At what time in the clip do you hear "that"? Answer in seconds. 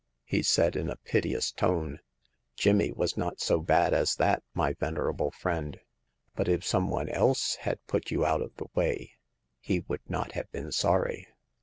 4.15-4.41